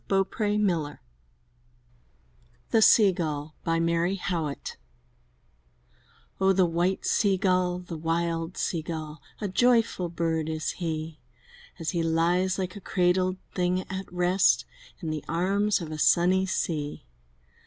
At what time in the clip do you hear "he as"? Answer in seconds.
10.71-11.91